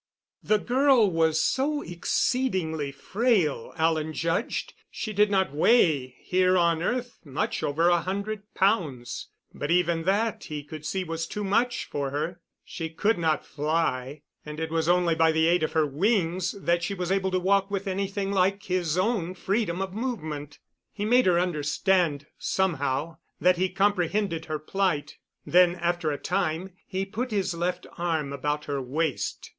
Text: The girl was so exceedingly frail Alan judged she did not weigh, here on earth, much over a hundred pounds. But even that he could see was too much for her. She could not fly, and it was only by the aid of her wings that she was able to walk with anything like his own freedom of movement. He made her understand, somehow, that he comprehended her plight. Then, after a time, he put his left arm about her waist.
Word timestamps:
The 0.41 0.57
girl 0.57 1.11
was 1.11 1.39
so 1.39 1.83
exceedingly 1.83 2.91
frail 2.91 3.71
Alan 3.77 4.13
judged 4.13 4.73
she 4.89 5.13
did 5.13 5.29
not 5.29 5.53
weigh, 5.53 6.15
here 6.23 6.57
on 6.57 6.81
earth, 6.81 7.19
much 7.23 7.61
over 7.61 7.87
a 7.87 8.01
hundred 8.01 8.51
pounds. 8.55 9.27
But 9.53 9.69
even 9.69 10.05
that 10.05 10.45
he 10.45 10.63
could 10.63 10.87
see 10.87 11.03
was 11.03 11.27
too 11.27 11.43
much 11.43 11.85
for 11.85 12.09
her. 12.09 12.41
She 12.65 12.89
could 12.89 13.19
not 13.19 13.45
fly, 13.45 14.23
and 14.43 14.59
it 14.59 14.71
was 14.71 14.89
only 14.89 15.13
by 15.13 15.31
the 15.31 15.45
aid 15.45 15.61
of 15.61 15.73
her 15.73 15.85
wings 15.85 16.53
that 16.53 16.81
she 16.81 16.95
was 16.95 17.11
able 17.11 17.29
to 17.29 17.39
walk 17.39 17.69
with 17.69 17.85
anything 17.85 18.31
like 18.31 18.63
his 18.63 18.97
own 18.97 19.35
freedom 19.35 19.83
of 19.83 19.93
movement. 19.93 20.57
He 20.91 21.05
made 21.05 21.27
her 21.27 21.39
understand, 21.39 22.25
somehow, 22.39 23.17
that 23.39 23.57
he 23.57 23.69
comprehended 23.69 24.45
her 24.45 24.57
plight. 24.57 25.17
Then, 25.45 25.75
after 25.75 26.09
a 26.09 26.17
time, 26.17 26.71
he 26.87 27.05
put 27.05 27.29
his 27.29 27.53
left 27.53 27.85
arm 27.99 28.33
about 28.33 28.65
her 28.65 28.81
waist. 28.81 29.49